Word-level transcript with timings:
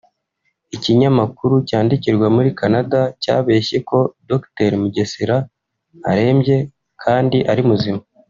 Ikinyamakuru 0.75 1.55
cyandikirwa 1.67 2.27
muri 2.35 2.49
Canada 2.59 2.99
cyabeshye 3.23 3.77
ko 3.89 3.99
Dr 4.29 4.71
Mugesera 4.81 5.37
arembye 6.09 6.57
kandi 7.03 7.37
ari 7.51 7.61
muzima 7.69 8.01